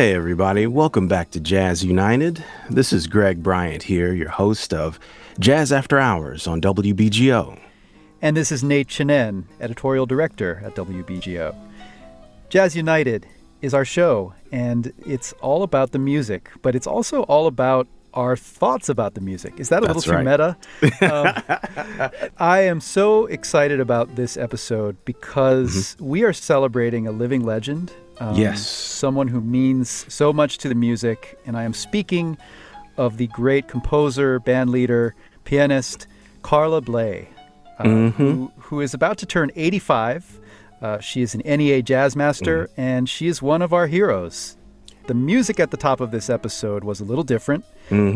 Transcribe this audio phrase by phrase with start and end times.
[0.00, 0.66] Hey, everybody.
[0.66, 2.42] Welcome back to Jazz United.
[2.70, 4.98] This is Greg Bryant here, your host of
[5.38, 7.60] Jazz After Hours on WBGO.
[8.22, 11.54] And this is Nate Chinen, editorial director at WBGO.
[12.48, 13.26] Jazz United
[13.60, 18.38] is our show, and it's all about the music, but it's also all about our
[18.38, 19.60] thoughts about the music.
[19.60, 20.56] Is that a That's little too right.
[20.80, 22.10] meta?
[22.22, 27.92] Um, I am so excited about this episode because we are celebrating a living legend.
[28.20, 28.66] Um, Yes.
[28.66, 31.38] Someone who means so much to the music.
[31.46, 32.36] And I am speaking
[32.96, 36.06] of the great composer, band leader, pianist,
[36.42, 37.28] Carla Bley,
[37.78, 40.38] uh, who, who is about to turn 85.
[40.82, 44.56] Uh, she is an NEA jazz master, and she is one of our heroes.
[45.06, 47.64] The music at the top of this episode was a little different.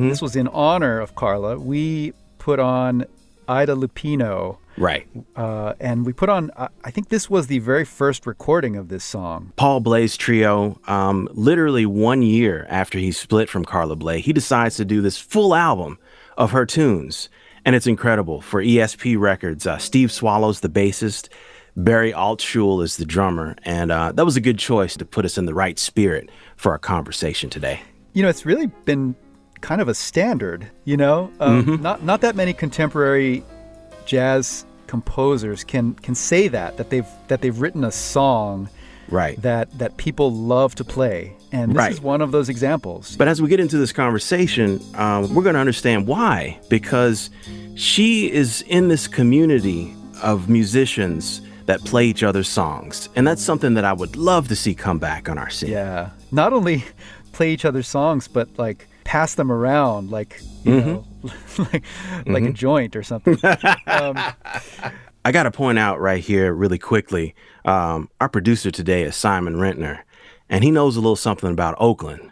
[0.09, 1.59] This was in honor of Carla.
[1.59, 3.07] We put on
[3.49, 5.07] Ida Lupino, Right.
[5.37, 8.89] uh, and we put on, I I think this was the very first recording of
[8.89, 9.53] this song.
[9.57, 14.77] Paul Bley's trio, um, literally one year after he split from Carla Bley, he decides
[14.77, 15.99] to do this full album
[16.37, 17.29] of her tunes.
[17.65, 18.41] And it's incredible.
[18.43, 21.29] For ESP Records, uh, Steve Swallow's, the bassist,
[21.77, 23.57] Barry Altschul is the drummer.
[23.65, 26.73] And uh, that was a good choice to put us in the right spirit for
[26.73, 27.81] our conversation today.
[28.13, 29.15] You know, it's really been
[29.63, 31.33] kind of a standard, you know?
[31.41, 33.43] Um, Not, not that many contemporary
[34.07, 38.69] jazz composers can, can say that, that they've, that they've written a song
[39.09, 39.41] Right.
[39.43, 41.37] that, that people love to play.
[41.53, 41.93] And this Right.
[41.93, 43.17] is one of those examples.
[43.17, 46.59] But as we get into this conversation, um, we're going to understand why.
[46.71, 47.29] Because
[47.75, 53.09] she is in this community of musicians that play each other's songs.
[53.17, 55.71] And that's something that I would love to see come back on our scene.
[55.71, 56.11] Yeah.
[56.31, 56.85] Not only
[57.33, 61.05] play each other's songs, but like pass them around like, you know,
[61.59, 61.85] like,
[62.27, 63.39] like a joint or something.
[63.87, 64.19] um,
[65.25, 67.35] I got to point out right here, really quickly,
[67.65, 70.01] um, our producer today is Simon Rentner,
[70.51, 72.31] and he knows a little something about Oakland.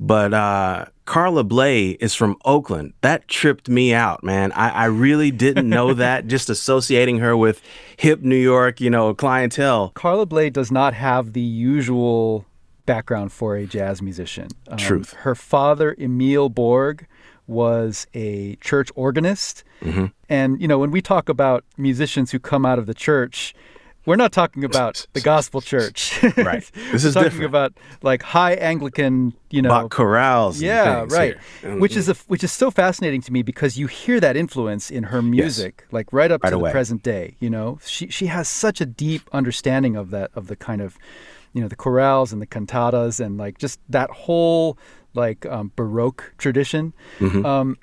[0.00, 2.94] But uh, Carla Bley is from Oakland.
[3.02, 4.50] That tripped me out, man.
[4.52, 6.26] I, I really didn't know that.
[6.26, 7.60] Just associating her with
[7.98, 9.90] hip New York, you know, clientele.
[9.94, 12.46] Carla Bley does not have the usual
[12.86, 14.48] background for a jazz musician.
[14.68, 15.12] Um, Truth.
[15.20, 17.06] Her father, Emil Borg,
[17.46, 19.64] was a church organist.
[19.82, 20.06] Mm-hmm.
[20.28, 23.54] And, you know, when we talk about musicians who come out of the church,
[24.04, 26.20] we're not talking about the gospel church.
[26.36, 26.68] Right.
[26.92, 27.44] This We're is talking different.
[27.46, 27.72] about
[28.02, 30.60] like high Anglican, you know, About chorales.
[30.60, 31.36] yeah, right.
[31.62, 31.78] Mm-hmm.
[31.80, 35.04] Which is a, which is so fascinating to me because you hear that influence in
[35.04, 36.70] her music, like right up Right to away.
[36.70, 37.36] the present day.
[37.38, 40.98] You know, she she has such a deep understanding of that of the kind of,
[41.52, 44.78] you know, the chorales and the cantatas and like just that whole
[45.14, 46.92] like um, Baroque tradition.
[47.18, 47.44] Mm-hmm.
[47.44, 47.76] Um,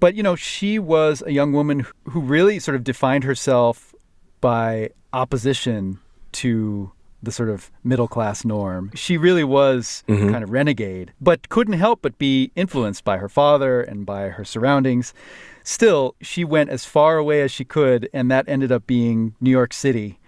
[0.00, 3.94] but you know, she was a young woman who- who really sort of defined herself
[4.40, 5.98] by opposition
[6.32, 6.90] to
[7.22, 8.90] the sort of middle class norm.
[8.94, 13.80] She really was kind of renegade, but couldn't help but be influenced by her father
[13.80, 15.14] and by her surroundings.
[15.62, 19.48] Still, she went as far away as she could, and that ended up being New
[19.50, 20.18] York City.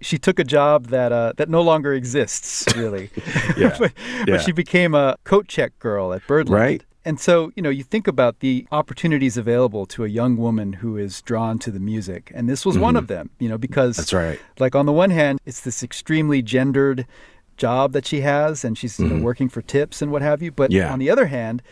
[0.00, 3.10] She took a job that uh, that no longer exists, really.
[3.56, 4.24] Yeah, but, yeah.
[4.26, 6.60] but she became a coat check girl at Birdland.
[6.60, 6.84] Right.
[7.02, 10.98] And so, you know, you think about the opportunities available to a young woman who
[10.98, 12.30] is drawn to the music.
[12.34, 14.00] And this was one of them, you know, because Mm-hmm.
[14.02, 14.40] That's right.
[14.58, 17.06] like on the one hand, it's this extremely gendered
[17.56, 20.52] job that she has and she's you know, working for tips and what have you.
[20.52, 20.76] But Mm-hmm.
[20.76, 20.92] Yeah.
[20.92, 21.62] on the other hand,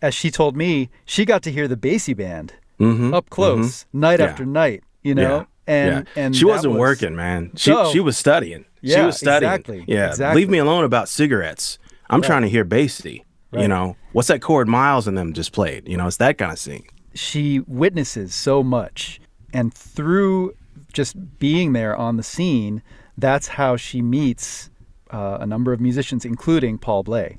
[0.00, 4.20] as she told me, she got to hear the Basie band Mhm, up close night
[4.20, 4.26] Yeah.
[4.26, 5.48] after night, you know?
[5.68, 6.22] And yeah.
[6.24, 7.50] and she wasn't was- working, man.
[7.56, 7.92] She No.
[7.92, 8.64] she was studying.
[8.82, 9.52] she Yeah, was studying.
[9.52, 10.08] exactly, Yeah.
[10.08, 10.40] exactly.
[10.42, 11.78] Leave me alone about cigarettes.
[12.10, 13.22] I'm trying to hear Basie.
[13.52, 15.86] You know, what's that chord Miles and them just played?
[15.88, 16.86] You know, it's that kind of thing.
[17.14, 19.20] she witnesses so much
[19.52, 20.52] and through
[20.92, 22.82] just being there on the scene
[23.16, 24.70] that's how she meets
[25.10, 27.38] uh, a number of musicians including paul bley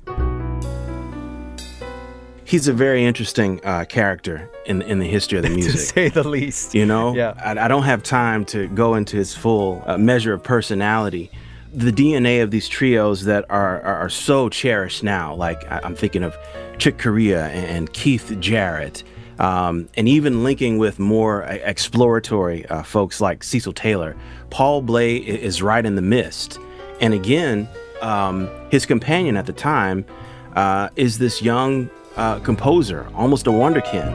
[2.50, 6.08] He's a very interesting uh, character in in the history of the music, to say
[6.08, 7.34] the least You know, Yeah.
[7.44, 11.30] I, I don't have time to go into his full uh, measure of personality.
[11.72, 15.94] The DNA of these trios that are are, are so cherished now, like I, I'm
[15.94, 16.36] thinking of
[16.78, 19.04] Chick Corea and, and Keith Jarrett,
[19.38, 24.16] um, and even linking with more uh, exploratory uh, folks like Cecil Taylor.
[24.50, 26.58] Paul Bley is right in the midst,
[27.00, 27.68] and again,
[28.02, 30.04] um, his companion at the time
[30.56, 34.08] uh, is this young uh, composer, almost a wonderkin.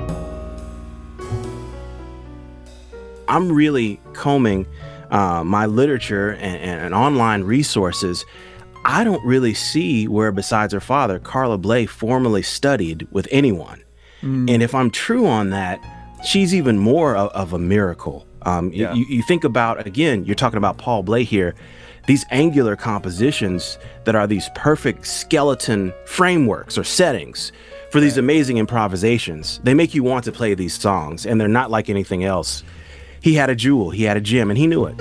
[3.28, 4.68] I'm really combing
[5.10, 8.26] uh, my literature and, and, online resources.
[8.84, 13.82] I don't really see where, besides her father, Carla Bley formally studied with anyone.
[14.50, 15.80] And if I'm true on that,
[16.26, 18.26] she's even more of, of a miracle.
[18.42, 18.94] Um, Yeah.
[18.94, 21.54] you, you think about, again, you're talking about Paul Bley here.
[22.08, 27.52] these angular compositions that are these perfect skeleton frameworks or settings
[27.92, 29.60] for these amazing improvisations.
[29.64, 32.64] They make you want to play these songs, and they're not like anything else.
[33.22, 34.98] He had a jewel, he had a gem, and he knew it.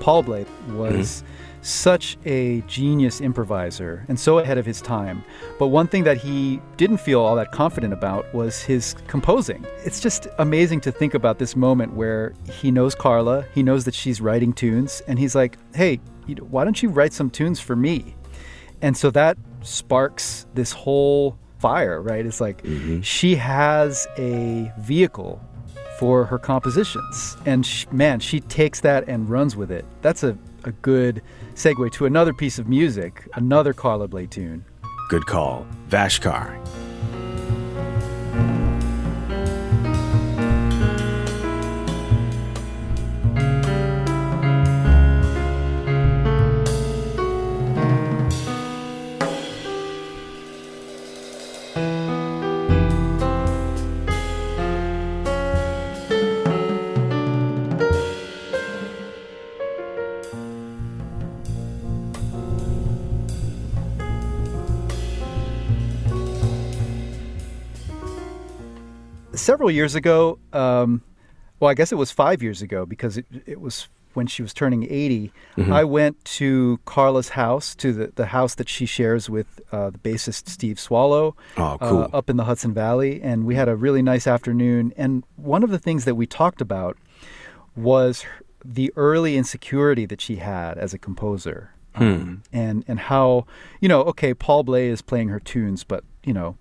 [0.00, 1.62] Paul Bley was mm-hmm.
[1.62, 5.24] such a genius improviser and so ahead of his time.
[5.58, 9.64] But one thing that he didn't feel all that confident about was his composing.
[9.84, 13.94] It's just amazing to think about this moment where he knows Carla, he knows that
[13.94, 16.00] she's writing tunes, and he's like, hey,
[16.50, 18.14] why don't you write some tunes for me?
[18.82, 22.26] And so that sparks this whole fire, right?
[22.26, 23.00] It's like mm-hmm.
[23.00, 25.40] she has a vehicle
[25.98, 27.38] for her compositions.
[27.46, 29.86] And she, man, she takes that and runs with it.
[30.02, 31.22] That's a, a good
[31.54, 34.66] segue to another piece of music, another Carla Bley tune.
[35.08, 35.66] Good call.
[35.88, 36.83] Vashkar.
[69.44, 71.02] Several years ago, um,
[71.60, 74.54] well, I guess it was five years ago because it, it was when she was
[74.54, 75.32] turning 80.
[75.56, 75.72] Mm-hmm.
[75.72, 79.98] I went to Carla's house, to the, the house that she shares with uh, the
[79.98, 82.02] bassist Steve Swallow oh, cool.
[82.02, 83.20] uh, up in the Hudson Valley.
[83.22, 84.92] And we had a really nice afternoon.
[84.96, 86.96] And one of the things that we talked about
[87.76, 88.24] was
[88.64, 91.70] the early insecurity that she had as a composer.
[91.96, 92.02] Hmm.
[92.02, 93.46] Um, and, and how,
[93.80, 96.56] you know, okay, Paul Bley is playing her tunes, but, you know,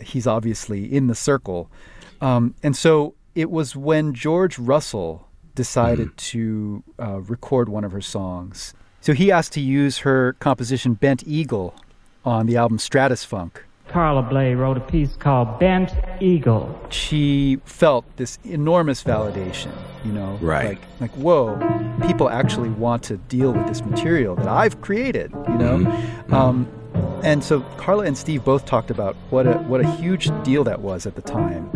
[0.00, 1.70] he's obviously in the circle.
[2.22, 6.16] Um, and so it was when George Russell decided mm-hmm.
[6.16, 8.74] to uh, record one of her songs.
[9.00, 11.74] So he asked to use her composition Bent Eagle
[12.24, 13.58] on the album Stratusphunk.
[13.88, 16.80] Carla Bley wrote a piece called Bent Eagle.
[16.90, 19.72] She felt this enormous validation,
[20.04, 20.68] you know, right.
[20.68, 21.58] like like whoa,
[22.06, 25.78] people actually want to deal with this material that I've created, you know.
[25.78, 26.32] Mm-hmm.
[26.32, 26.72] Um,
[27.22, 30.80] and so Carla and Steve both talked about what a what a huge deal that
[30.80, 31.70] was at the time.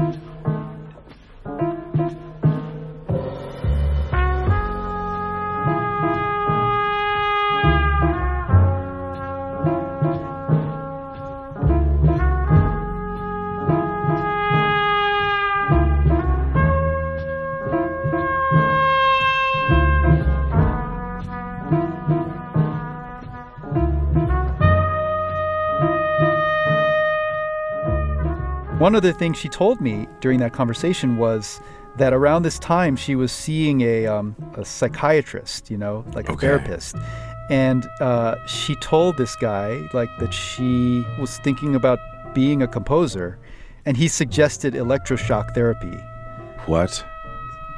[28.86, 31.60] One of the things she told me during that conversation was
[31.96, 36.36] that around this time she was seeing a, um, a psychiatrist, you know, like a
[36.36, 36.94] therapist.
[37.50, 41.98] And uh, she told this guy, like, that she was thinking about
[42.32, 43.40] being a composer,
[43.86, 45.98] and he suggested electroshock therapy.
[46.66, 47.04] What?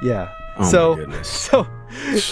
[0.03, 0.31] Yeah.
[0.59, 1.67] Oh so, so,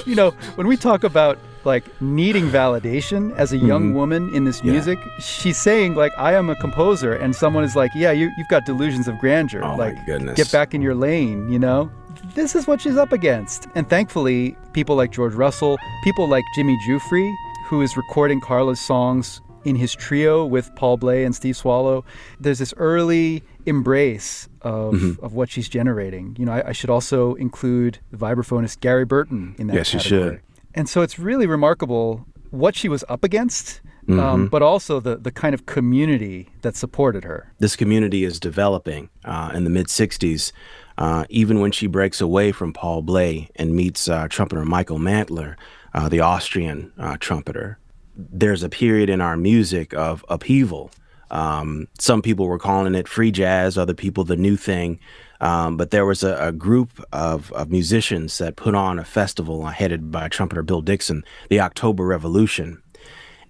[0.05, 3.97] you know, when we talk about like needing validation as a young mm-hmm.
[3.97, 4.99] woman in this music.
[5.05, 5.19] Yeah.
[5.19, 8.65] She's saying like I am a composer, and someone is like, yeah, you you've got
[8.65, 9.63] delusions of grandeur.
[9.65, 10.37] Oh like, my goodness.
[10.37, 11.91] get back in your lane, you know.
[12.35, 13.67] This is what she's up against.
[13.75, 17.35] And thankfully, people like George Russell, people like Jimmy Giuffre,
[17.67, 22.05] who is recording Carla's songs in his trio with Paul Bley and Steve Swallow,
[22.39, 25.25] there's this early embrace of, mm-hmm.
[25.25, 26.37] of what she's generating.
[26.39, 30.21] You know, I, I, should also include vibraphonist Gary Burton in that yes, category.
[30.21, 30.41] you should.
[30.77, 34.21] And so it's really remarkable what she was up against, um, mm-hmm.
[34.21, 37.53] um, but also the, the kind of community that supported her.
[37.59, 40.53] This community is developing uh, in the mid 60s.
[40.99, 45.57] Uh, even when she breaks away from Paul Bley and meets uh, trumpeter Michael Mantler,
[45.93, 47.79] uh, the Austrian uh, trumpeter,
[48.17, 50.91] there's a period in our music of upheaval.
[51.31, 55.01] Um, some people were calling it free jazz, other people the new thing.
[55.41, 59.67] Um, but there was a, a group of, of, musicians that put on a festival
[59.67, 62.83] headed by trumpeter Bill Dixon, the October Revolution.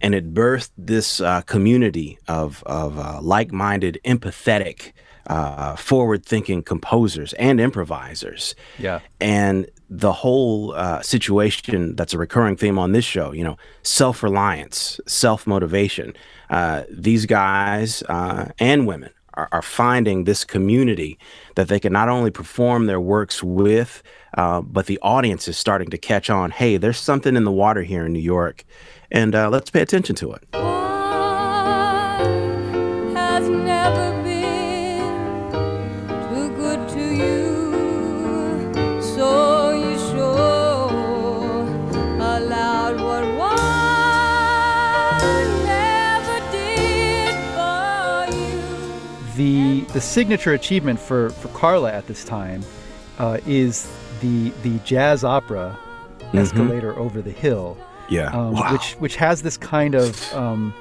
[0.00, 4.92] And it birthed this uh, community of, of uh, like minded, empathetic,
[5.26, 8.54] uh, forward thinking composers and improvisers.
[8.78, 9.00] Yeah.
[9.20, 14.22] And the whole uh, situation that's a recurring theme on this show, you know, self
[14.22, 16.14] reliance, self motivation.
[16.50, 21.18] Uh, these guys uh, and women are, are, finding this community
[21.54, 24.02] that they can not only perform their works with,
[24.36, 26.50] uh, but the audience is starting to catch on.
[26.50, 28.64] Hey, there's something in the water here in New York,
[29.10, 30.75] and uh, let's pay attention to it.
[49.96, 52.62] The signature achievement for, for Carla at this time
[53.18, 55.74] uh, is the the jazz opera
[56.34, 57.78] Escalator over the Hill,
[58.10, 58.26] Yeah.
[58.26, 58.72] um, wow.
[58.72, 60.74] which which has this kind of um,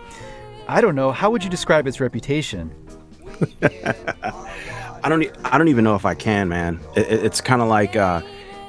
[0.67, 2.71] I don't know how would you describe its reputation?
[3.61, 5.25] I don't.
[5.45, 6.81] I don't even know if I can, man.
[6.97, 8.21] It- it's kind of like uh,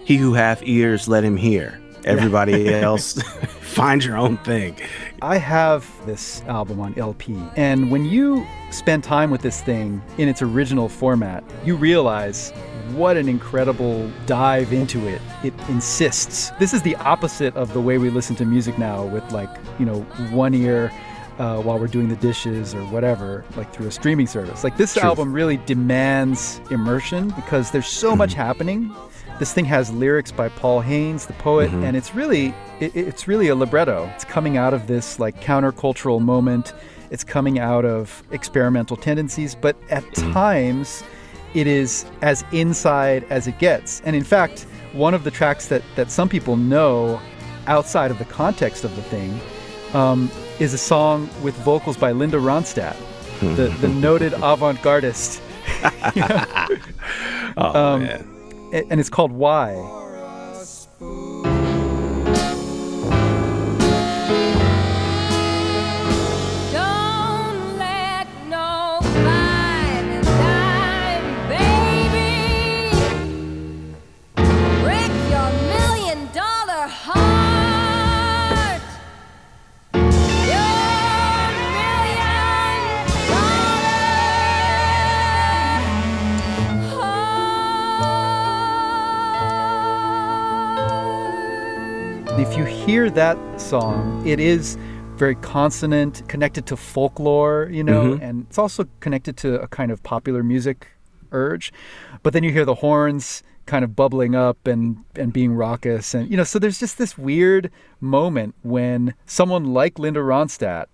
[0.05, 1.81] he who hath ears, let him hear.
[2.07, 3.21] Everybody else,
[3.61, 4.77] find your own thing.
[5.23, 10.29] I have this album on LP, and when you spend time with this thing in
[10.29, 12.53] its original format, you realize
[12.93, 16.51] what an incredible dive into it it insists.
[16.61, 19.85] This is the opposite of the way we listen to music now, with like, you
[19.87, 20.93] know, one ear.
[21.39, 24.65] Uh, while we're doing the dishes or whatever, like through a streaming service.
[24.65, 25.05] Like this Truth.
[25.05, 28.91] album really demands immersion because there's so much happening.
[29.39, 33.49] This thing has lyrics by Paul Haines, the poet, and it's really it, it's really
[33.49, 34.11] a libretto.
[34.15, 36.73] It's coming out of this like countercultural moment.
[37.11, 41.05] It's coming out of experimental tendencies, but at times
[41.55, 44.01] it is as inside as it gets.
[44.03, 47.21] And in fact, one of the tracks that that some people know
[47.67, 49.39] outside of the context of the thing
[49.93, 52.97] um, is a song with vocals by Linda Ronstadt,
[53.41, 55.41] the, the noted avant-gardist.
[57.59, 58.36] Oh Um, man.
[58.73, 60.06] And it's called Why.
[92.97, 94.79] Hear that song, it is
[95.17, 98.23] very consonant, connected to folklore, you know, mm-hmm.
[98.23, 100.89] and it's also connected to a kind of popular music
[101.31, 101.75] urge.
[102.23, 106.31] But then you hear the horns kind of bubbling up and and being raucous and
[106.31, 110.87] you know, so there's just this weird moment when someone like Linda Ronstadt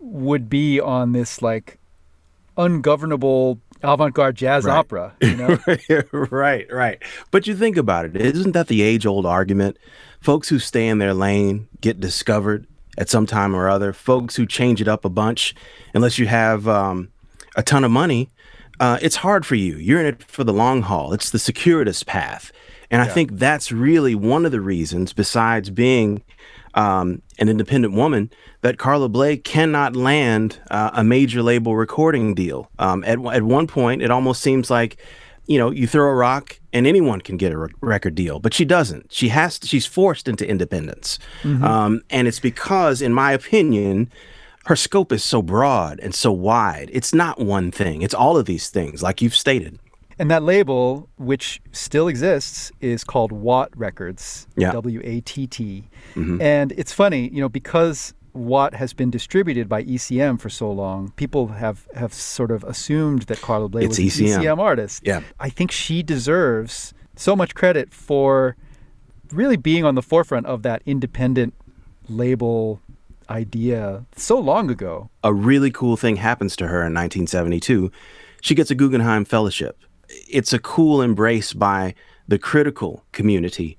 [0.00, 1.78] would be on this like
[2.56, 4.76] ungovernable avant-garde jazz Right.
[4.76, 5.58] opera, you know.
[6.12, 7.02] right, right.
[7.30, 9.76] But you think about it, isn't that the age old argument?
[10.20, 12.66] Folks who stay in their lane get discovered
[12.98, 13.92] at some time or other.
[13.92, 15.54] Folks who change it up a bunch,
[15.94, 17.10] unless you have um,
[17.56, 18.30] a ton of money,
[18.80, 19.76] uh, it's hard for you.
[19.76, 21.12] You're in it for the long haul.
[21.12, 22.52] It's the circuitous path.
[22.90, 26.22] And I think that's really one of the reasons, besides being
[26.76, 28.30] um, an independent woman,
[28.60, 32.70] that Carla Bley cannot land uh, a major label recording deal.
[32.78, 34.96] Um, at, at one point, it almost seems like,
[35.46, 38.52] you know, you throw a rock and anyone can get a re- record deal, but
[38.52, 39.12] she doesn't.
[39.12, 39.58] She has.
[39.58, 41.18] To, she's forced into independence,
[41.64, 44.10] um, and it's because, in my opinion,
[44.66, 46.90] her scope is so broad and so wide.
[46.92, 48.02] It's not one thing.
[48.02, 49.78] It's all of these things, like you've stated.
[50.18, 54.46] And that label, which still exists, is called Watt Records.
[54.56, 54.72] Yeah.
[54.72, 55.84] W A T T.
[56.14, 56.40] Mm-hmm.
[56.40, 61.10] And it's funny, you know, because Watt has been distributed by ECM for so long,
[61.16, 64.38] people have, have sort of assumed that Carla Bley It's was an ECM.
[64.38, 65.02] ECM artist.
[65.06, 65.20] Yeah.
[65.40, 68.56] I think she deserves so much credit for
[69.32, 71.54] really being on the forefront of that independent
[72.08, 72.80] label
[73.28, 75.10] idea so long ago.
[75.24, 77.90] a really cool thing happens to her in 1972.
[78.40, 79.78] She gets a Guggenheim Fellowship.
[80.08, 81.94] It's a cool embrace by
[82.28, 83.78] the critical community.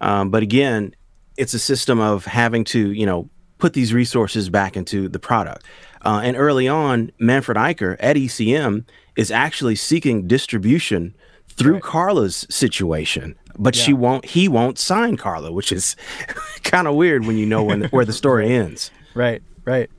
[0.00, 0.94] Um, but again,
[1.36, 3.28] it's a system of having to, you know,
[3.58, 5.64] put these resources back into the product.
[6.04, 8.84] Uh, and early on, Manfred Eicher at ECM
[9.16, 11.14] is actually seeking distribution
[11.48, 14.26] through Carla's situation, but she won't.
[14.26, 15.96] He won't sign Carla, which is
[16.62, 18.90] kind of weird when you know when where the story ends.
[19.14, 19.90] Right, right.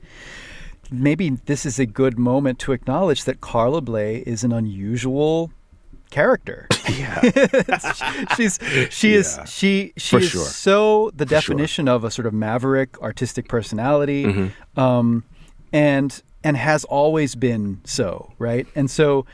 [0.90, 5.50] Maybe this is a good moment to acknowledge that Carla Bley is an unusual
[6.10, 6.66] character.
[6.88, 7.20] Yeah.
[8.36, 8.58] She's
[8.90, 9.44] she is Yeah.
[9.44, 10.44] she she For is sure.
[10.46, 11.38] so the sure.
[11.38, 14.80] definition of a sort of maverick artistic personality, Mm-hmm.
[14.80, 15.24] um,
[15.72, 18.66] and and has always been so right.
[18.74, 19.26] And so,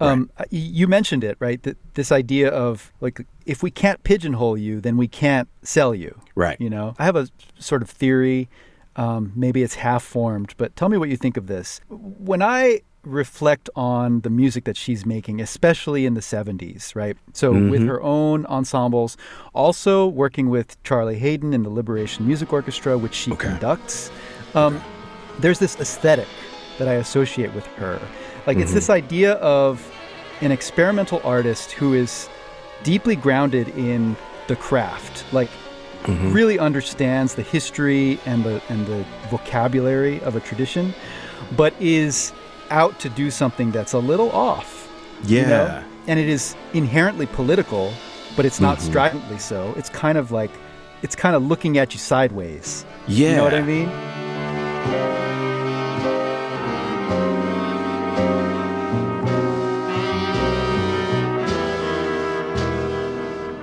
[0.00, 4.58] um, y- you mentioned it right that this idea of like if we can't pigeonhole
[4.58, 6.20] you, then we can't sell you.
[6.34, 6.60] Right.
[6.60, 8.48] You know, I have a sort of theory.
[8.96, 11.80] Um, maybe it's half formed, but tell me what you think of this.
[11.88, 17.16] When I reflect on the music that she's making, especially in the 70s, right?
[17.32, 17.88] So with mm-hmm.
[17.88, 19.16] her own ensembles,
[19.54, 24.10] also working with Charlie Haden in the Liberation Music Orchestra, which she conducts,
[24.54, 24.80] um,
[25.38, 26.28] there's this aesthetic
[26.78, 28.00] that I associate with her.
[28.46, 28.74] Like it's mm-hmm.
[28.74, 29.90] this idea of
[30.40, 32.28] an experimental artist who is
[32.82, 35.50] deeply grounded in the craft, like
[36.04, 36.32] mm-hmm.
[36.32, 40.94] really understands the history and the and the vocabulary of a tradition,
[41.56, 42.32] but is
[42.70, 44.88] out to do something that's a little off.
[45.24, 45.48] you know?
[45.48, 45.84] Yeah.
[46.06, 47.92] And it is inherently political,
[48.36, 48.88] but it's not Mm-hmm.
[48.90, 49.74] stridently so.
[49.76, 50.50] It's kind of like,
[51.02, 52.84] it's kind of looking at you sideways.
[53.06, 53.30] Yeah.
[53.30, 54.98] You know what I mean?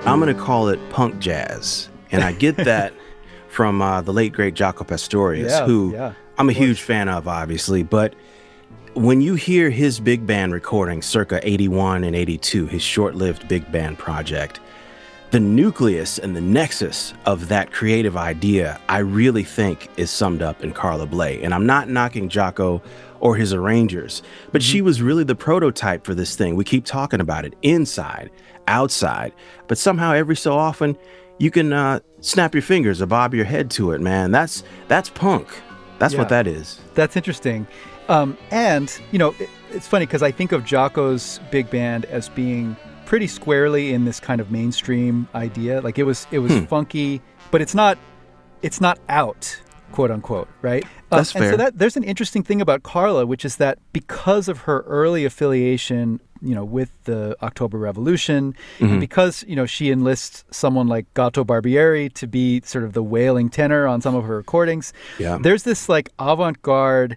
[0.06, 1.88] I'm going to call it punk jazz.
[2.12, 2.92] And I get that
[3.48, 7.26] from uh, the late, great Jaco Pastorius, Yeah, who yeah, I'm a huge fan of,
[7.26, 7.82] obviously.
[7.82, 8.14] But
[8.96, 13.70] when you hear his big band recording circa 81 and 82, his short lived big
[13.70, 14.58] band project,
[15.32, 20.64] the nucleus and the nexus of that creative idea, I really think is summed up
[20.64, 21.42] in Carla Bley.
[21.42, 22.80] And I'm not knocking Jaco
[23.20, 26.56] or his arrangers, but she was really the prototype for this thing.
[26.56, 28.30] We keep talking about it inside,
[28.66, 29.34] outside,
[29.68, 30.96] but somehow every so often
[31.38, 34.30] you can uh, snap your fingers or bob your head to it, man.
[34.30, 35.48] That's that's punk.
[35.98, 36.80] That's what that is.
[36.94, 37.66] That's interesting.
[38.08, 42.28] Um, and, you know, it, it's funny because I think of Jaco's big band as
[42.28, 45.80] being pretty squarely in this kind of mainstream idea.
[45.80, 46.64] Like it was, it was Hmm.
[46.64, 47.20] funky,
[47.50, 47.98] but it's not,
[48.62, 49.60] it's not out,
[49.92, 50.84] quote unquote, right?
[50.84, 54.48] Um, That's And so that there's an interesting thing about Carla, which is that because
[54.48, 58.92] of her early affiliation, you know, with the October Revolution, Mm-hmm.
[58.92, 63.02] and because you know she enlists someone like Gato Barbieri to be sort of the
[63.02, 65.38] wailing tenor on some of her recordings, Yeah.
[65.40, 67.16] there's this like avant-garde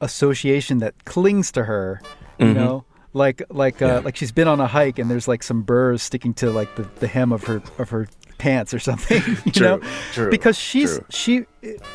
[0.00, 2.00] association that clings to her,
[2.38, 3.96] you know, like like uh, Mm-hmm.
[3.96, 4.04] Yeah.
[4.04, 6.82] like she's been on a hike and there's like some burrs sticking to like the,
[7.00, 8.06] the hem of her of her
[8.38, 9.80] pants or something, you True, know,
[10.12, 11.06] true, because she's true.
[11.10, 11.44] she.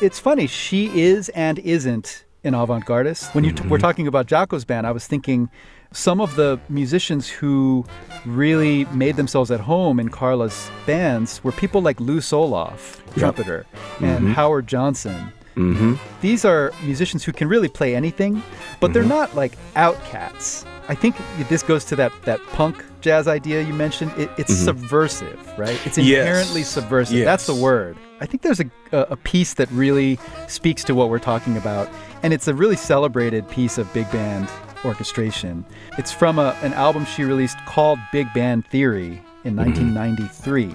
[0.00, 3.34] It's funny, she is and isn't an avant-gardist.
[3.34, 3.70] When you t- Mm-hmm.
[3.70, 5.50] we're talking about Jaco's band, I was thinking
[5.92, 7.84] some of the musicians who
[8.24, 13.66] really made themselves at home in Carla's bands were people like Lou Soloff, trumpeter,
[14.00, 15.32] and Howard Johnson.
[15.56, 15.94] Mm-hmm.
[16.20, 18.42] These are musicians who can really play anything,
[18.78, 19.10] but they're mm-hmm.
[19.10, 20.66] not like outcasts.
[20.88, 21.16] I think
[21.48, 24.12] this goes to that that punk jazz idea you mentioned.
[24.18, 24.64] It, it's mm-hmm.
[24.64, 25.80] subversive, right?
[25.86, 26.26] It's Yes.
[26.26, 27.24] inherently subversive.
[27.24, 27.96] That's the word.
[28.20, 31.88] I think there's a, a a piece that really speaks to what we're talking about,
[32.22, 34.48] and it's a really celebrated piece of big band
[34.84, 35.64] orchestration.
[35.98, 39.96] It's from a, an album she released called Big Band Theory in mm-hmm.
[39.96, 40.74] 1993.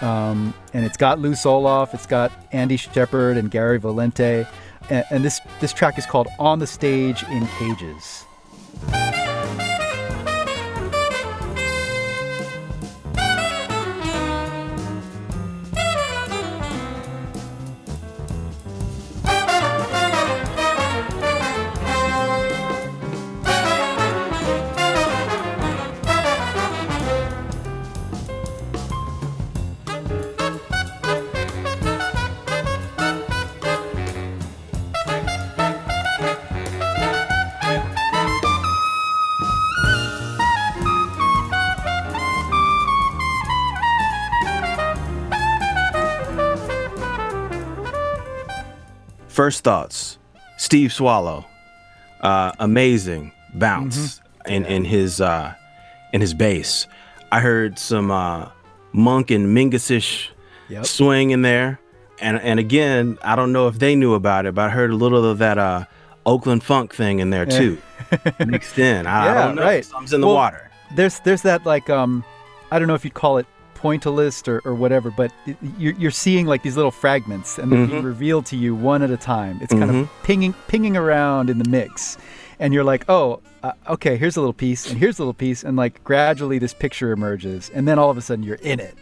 [0.00, 4.46] Um, and it's got Lou Soloff, it's got Andy Sheppard and Gary Valente,
[4.88, 8.24] and, and this this track is called "On the Stage in Cages."
[49.40, 50.18] First thoughts.
[50.58, 51.46] Steve Swallow,
[52.20, 55.54] uh, amazing bounce in, in his uh,
[56.12, 56.86] in his bass.
[57.32, 58.50] I heard some uh,
[58.92, 60.28] monk and mingusish
[60.68, 60.84] Yep.
[60.84, 61.80] swing in there,
[62.20, 64.94] and and again, I don't know if they knew about it, but I heard a
[64.94, 65.86] little of that uh,
[66.26, 67.78] Oakland funk thing in there too,
[68.46, 69.06] mixed in.
[69.06, 69.62] I, I Yeah, don't know.
[69.62, 69.82] right.
[69.86, 70.70] Something's in the Well, water.
[70.96, 72.24] There's there's that like um,
[72.70, 73.46] I don't know if you'd call it
[73.80, 77.86] pointillist or, or whatever, but it, you're, you're seeing like these little fragments and they're
[77.86, 79.58] being revealed to you one at a time.
[79.62, 82.18] It's kind of pinging pinging around in the mix,
[82.58, 85.64] and you're like, oh, uh, okay, here's a little piece and here's a little piece,
[85.64, 88.94] and like gradually this picture emerges, and then all of a sudden you're in it.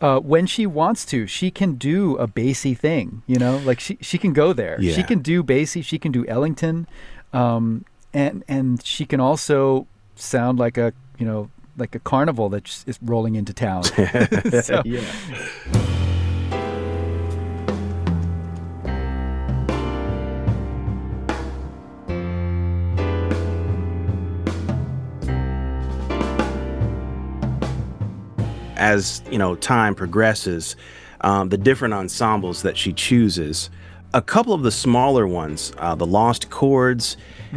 [0.00, 3.98] Uh, when she wants to, she can do a Basie thing, you know, like she,
[4.00, 4.78] she can go there.
[4.94, 6.86] She can do Basie, she can do Ellington,
[7.32, 12.64] um, and and she can also sound like a you know like a carnival that's
[12.70, 13.82] just is rolling into town.
[14.62, 14.82] so,
[28.76, 30.76] as you know time progresses
[31.22, 33.70] um, the different ensembles that she chooses
[34.14, 37.16] a couple of the smaller ones uh, the lost chords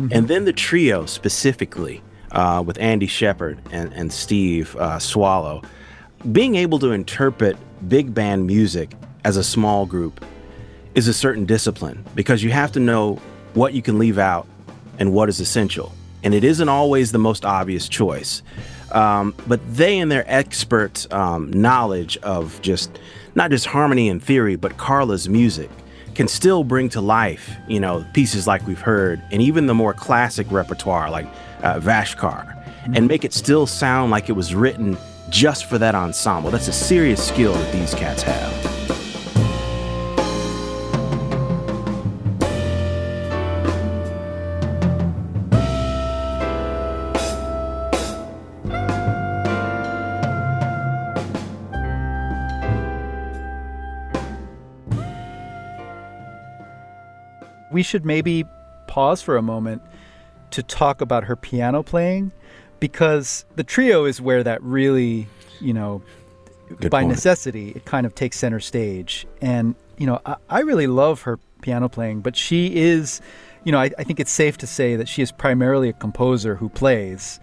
[0.10, 2.02] and then the trio specifically
[2.32, 5.62] uh, with andy sheppard and, and steve uh, swallow
[6.32, 8.92] being able to interpret big band music
[9.24, 10.24] as a small group
[10.96, 13.16] is a certain discipline because you have to know
[13.54, 14.48] what you can leave out
[15.00, 15.92] and what is essential.
[16.24, 18.44] And it isn't always the most obvious choice.
[18.92, 23.00] Um, but they and their expert um, knowledge of just
[23.36, 25.70] not just harmony and theory, but Carla's music
[26.14, 29.94] can still bring to life, you know, pieces like we've heard, and even the more
[29.94, 31.26] classic repertoire like
[31.64, 32.58] uh, Vashkar.
[32.94, 34.98] and make it still sound like it was written
[35.30, 36.52] just for that ensemble.
[36.52, 38.72] That's a serious skill that these cats have.
[57.72, 58.46] We should maybe
[58.88, 59.82] pause for a moment
[60.52, 62.32] to talk about her piano playing
[62.80, 65.28] because the trio is where that really,
[65.60, 66.02] you know,
[66.80, 67.10] Good by point.
[67.10, 69.28] necessity, it kind of takes center stage.
[69.42, 73.22] And, you know, I, I really love her piano playing, but she is,
[73.64, 76.56] you know, I, I think it's safe to say that she is primarily a composer
[76.56, 77.40] who plays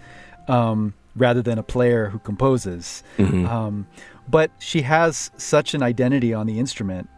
[0.48, 3.02] um, rather than a player who composes.
[3.18, 3.86] Um,
[4.28, 7.08] but she has such an identity on the instrument.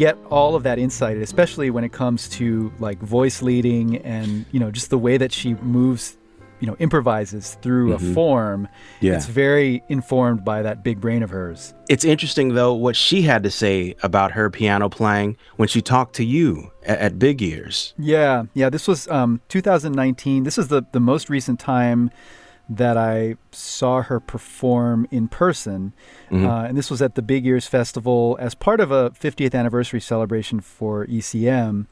[0.00, 4.58] Get all of that insight, especially when it comes to like voice leading and you
[4.58, 6.16] know just the way that she moves,
[6.58, 8.66] you know, improvises through a form.
[9.00, 9.16] Yeah.
[9.16, 11.74] It's very informed by that big brain of hers.
[11.90, 16.14] It's interesting, though, what she had to say about her piano playing when she talked
[16.16, 17.92] to you at, at Big Ears.
[17.98, 18.70] Yeah, yeah.
[18.70, 20.44] This was um, 2019.
[20.44, 22.10] This is the the most recent time
[22.70, 25.92] that I saw her perform in person,
[26.30, 30.00] uh, and this was at the Big Ears Festival as part of a 50th anniversary
[30.00, 31.86] celebration for ECM.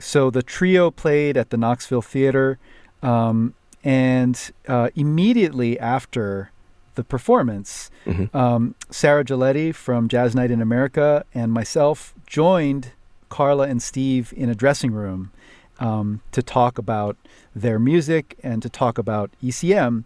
[0.00, 2.58] So the trio played at the Knoxville Theater,
[3.02, 3.52] um,
[3.84, 6.50] and uh, immediately after
[6.94, 7.90] the performance,
[8.32, 12.92] um, Sarah Geledi from Jazz Night in America and myself joined
[13.28, 15.32] Carla and Steve in a dressing room
[15.80, 17.16] um, to talk about
[17.54, 20.04] their music and to talk about ECM.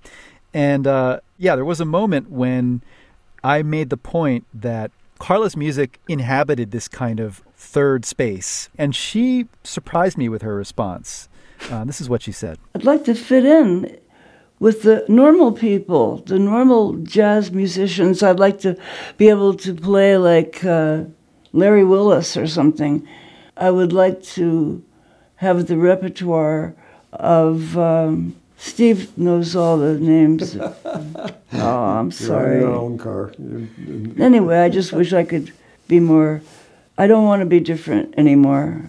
[0.55, 2.83] And uh, yeah, there was a moment when
[3.45, 9.47] I made the point that Carla's music inhabited this kind of third space, and she
[9.65, 11.29] surprised me with her response.
[11.71, 12.59] Uh, this is what she said.
[12.75, 13.99] I'd like to fit in
[14.61, 18.23] with the normal people, the normal jazz musicians.
[18.23, 18.77] I'd like to
[19.17, 21.05] be able to play like uh,
[21.53, 23.07] Larry Willis or something.
[23.57, 24.83] I would like to
[25.39, 26.75] have the repertoire
[27.13, 27.77] of.
[27.77, 30.57] Um, Steve knows all the names.
[30.85, 32.61] oh, I'm sorry.
[32.61, 33.33] Your own car.
[34.19, 35.53] Anyway, I just wish I could
[35.87, 36.43] be more.
[36.99, 38.83] I don't want to be different anymore.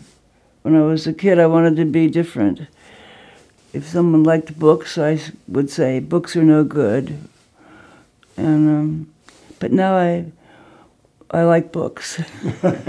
[0.64, 2.62] When I was a kid, I wanted to be different.
[3.72, 7.20] If someone liked books, I would say books are no good.
[8.36, 9.14] And um,
[9.60, 10.26] but now I
[11.32, 12.22] I like books.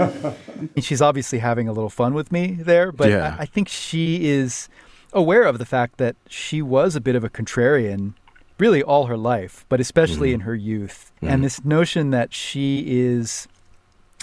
[0.79, 3.35] She's obviously having a little fun with me there, but Yeah.
[3.37, 4.69] I, I think she is
[5.13, 8.13] aware of the fact that she was a bit of a contrarian
[8.57, 10.35] really all her life, but especially mm-hmm.
[10.35, 11.11] in her youth.
[11.21, 11.41] And mm-hmm.
[11.41, 13.47] this notion that she is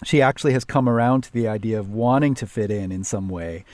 [0.05, 3.29] she actually has come around to the idea of wanting to fit in in some
[3.29, 3.65] way.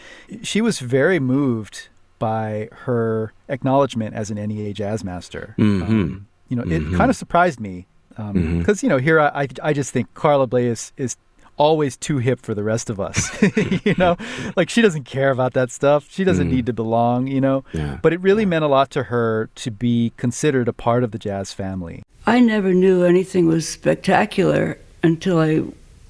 [0.42, 5.54] She was very moved by her acknowledgement as an NEA jazz master.
[5.58, 5.82] Mm-hmm.
[5.82, 8.58] Um, you know, it kind of surprised me Um, mm-hmm.
[8.60, 11.16] because you know here I, I I just think Carla Bley is is
[11.56, 13.30] always too hip for the rest of us.
[13.84, 14.16] you know,
[14.56, 16.06] like she doesn't care about that stuff.
[16.10, 16.66] She doesn't need mm.
[16.66, 17.26] to belong.
[17.26, 17.98] You know, Yeah.
[18.02, 21.18] but it really meant a lot to her to be considered a part of the
[21.18, 22.02] jazz family.
[22.26, 25.62] I never knew anything was spectacular until I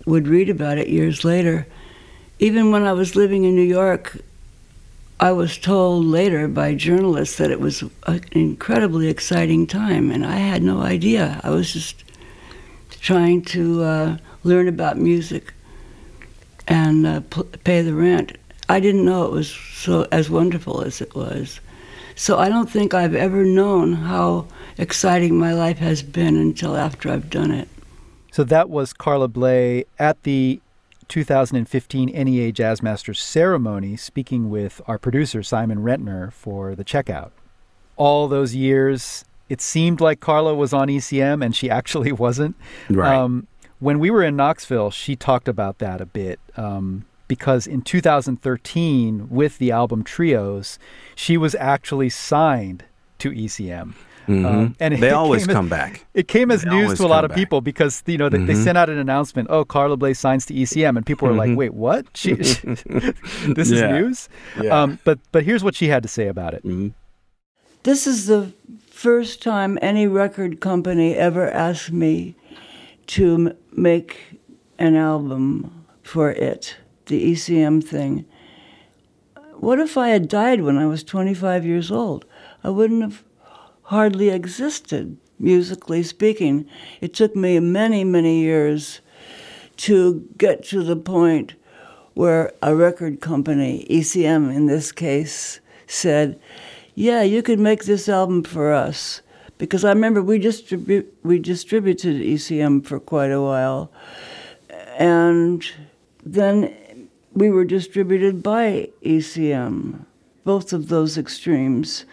[0.06, 1.66] would read about it years later.
[2.38, 4.18] Even when I was living in New York,
[5.20, 10.36] I was told later by journalists that it was an incredibly exciting time, and I
[10.36, 11.40] had no idea.
[11.44, 12.04] I was just
[13.00, 15.54] trying to uh, learn about music
[16.66, 17.20] and uh,
[17.64, 18.36] pay the rent.
[18.68, 21.60] I didn't know it was so as wonderful as it was.
[22.16, 24.46] So I don't think I've ever known how
[24.78, 27.68] exciting my life has been until after I've done it.
[28.30, 30.60] So that was Carla Bley at the
[31.08, 37.30] 2015 NEA Jazz Masters ceremony, speaking with our producer Simon Rentner for the checkout.
[37.96, 42.56] All those years, it seemed like Carla was on ECM, and she actually wasn't.
[42.88, 43.14] Right.
[43.14, 43.46] Um,
[43.78, 46.40] when we were in Knoxville, she talked about that a bit.
[46.56, 50.78] Um, because in 2013, with the album Trios,
[51.14, 52.84] she was actually signed
[53.18, 53.94] to ECM.
[54.28, 55.00] Um, and Mm-hmm.
[55.00, 56.06] They it always came as- come back.
[56.14, 57.36] It came as They news to a lot of back.
[57.36, 57.40] Mm-hmm.
[57.42, 59.48] people because you know they, they sent out an announcement.
[59.50, 62.06] Oh, Carla Bley signs to ECM, and people were like, "Wait, what?
[62.14, 64.28] She, this is news."
[64.62, 64.82] Yeah.
[64.82, 66.64] Um, but but here's what she had to say about it.
[67.82, 68.52] This is the
[68.90, 72.34] first time any record company ever asked me
[73.08, 74.40] to m- make
[74.78, 78.24] an album for it, the ECM thing.
[79.58, 82.24] what if I had died when I was 25 years old?
[82.62, 83.22] I wouldn't have
[83.84, 86.66] hardly existed, musically speaking.
[87.00, 89.00] It took me many, many years
[89.78, 91.54] to get to the point
[92.14, 96.38] where a record company, ECM in this case, said,
[96.94, 99.20] Yeah, you could make this album for us.
[99.58, 103.90] Because I remember we, distribu- we distributed ECM for quite a while.
[104.98, 105.64] And
[106.24, 110.04] then we were distributed by ECM,
[110.44, 112.04] both of those extremes.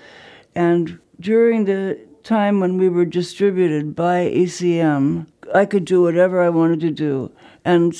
[0.55, 6.49] And during the time when we were distributed by ECM, I could do whatever I
[6.49, 7.31] wanted to do.
[7.63, 7.95] And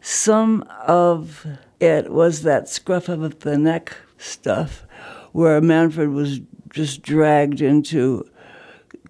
[0.00, 1.46] some of
[1.80, 4.86] it was that scruff of the neck stuff
[5.32, 8.28] where Manfred was just dragged into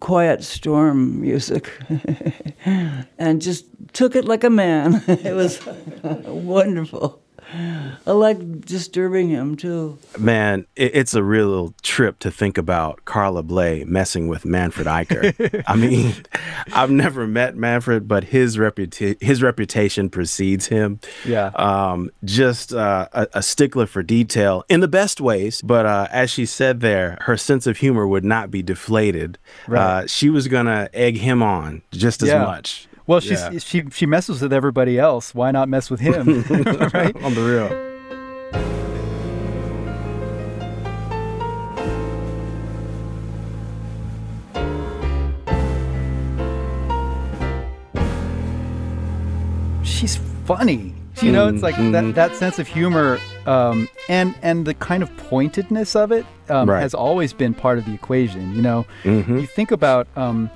[0.01, 1.71] quiet storm music
[3.19, 5.03] and just took it like a man.
[5.09, 5.61] it was
[6.03, 7.22] wonderful.
[8.07, 9.99] I like disturbing him too.
[10.19, 15.63] Man, it, it's a real trip to think about Carla Bley messing with Manfred Eicher.
[15.67, 16.15] I mean,
[16.73, 21.01] I've never met Manfred, but his reputa- his reputation precedes him.
[21.25, 21.47] Yeah.
[21.57, 25.61] Um, just uh, a, a stickler for detail in the best ways.
[25.63, 29.39] But uh, as she said there, her sense of humor would not be deflated.
[29.69, 29.81] Right.
[29.81, 32.45] Uh, she was gonna egg him on just as Yeah.
[32.45, 32.89] much.
[33.07, 33.59] Well, she's Yeah.
[33.59, 35.35] she she messes with everybody else.
[35.35, 36.43] Why not mess with him?
[36.95, 37.15] right?
[37.23, 37.93] on the real.
[49.85, 50.95] she's funny.
[51.21, 51.93] You know, it's like Mhm.
[51.93, 56.69] that, that sense of humor um, and and the kind of pointedness of it um,
[56.69, 56.81] Right.
[56.81, 58.55] has always been part of the equation.
[58.57, 59.41] You know, Mhm.
[59.43, 60.07] you think about.
[60.17, 60.51] Um,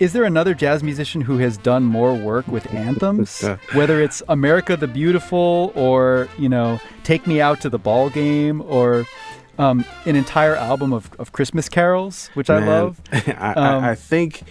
[0.00, 3.42] is there another jazz musician who has done more work with anthems,
[3.74, 8.60] whether it's "America the Beautiful" or you know "Take Me Out to the Ball Game"
[8.62, 9.06] or
[9.58, 13.00] um, an entire album of, of Christmas carols, which I love.
[13.12, 14.42] I, Um, I, I think,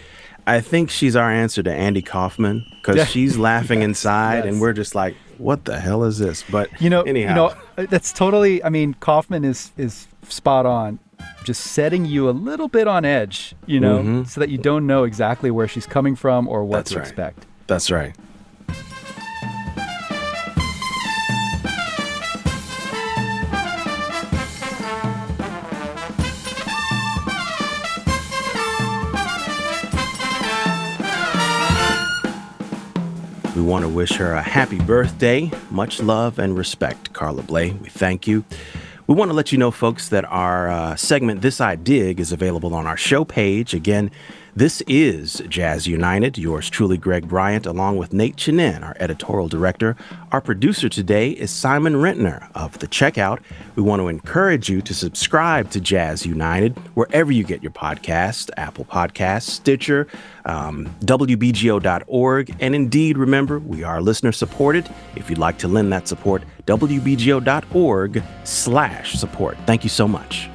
[0.48, 3.06] I think she's our answer to Andy Kaufman because Yeah.
[3.06, 4.54] she's laughing inside, Yes.
[4.54, 7.86] and we're just like, "What the hell is this?" But You know, anyhow, you know,
[7.88, 8.64] that's totally.
[8.64, 11.00] I mean, Kaufman is is spot on.
[11.44, 14.28] Just setting you a little bit on edge, you know, Mhm.
[14.28, 17.08] so that you don't know exactly where she's coming from or what That's to right.
[17.08, 17.46] expect.
[17.68, 18.14] that's right.
[33.56, 35.52] We want to wish her a happy birthday.
[35.70, 37.72] Much love and respect, Carla Bley.
[37.72, 38.44] We thank you.
[39.06, 42.32] We want to let you know, folks, that our uh, segment This I Dig is
[42.32, 43.74] available on our show page.
[43.74, 44.12] Again,
[44.56, 46.38] this is Jazz United.
[46.38, 49.96] Yours truly, Greg Bryant, along with Nate Chinen, our editorial director.
[50.32, 53.40] Our producer today is Simon Rentner of The Checkout.
[53.76, 58.52] We want to encourage you to subscribe to Jazz United wherever you get your podcast
[58.56, 60.08] Apple Podcasts, Stitcher,
[60.46, 62.56] um, WBGO.org.
[62.60, 64.88] And indeed, remember, we are listener supported.
[65.16, 69.58] If you'd like to lend that support, WBGO.org slash support.
[69.66, 70.50] Thank you so much.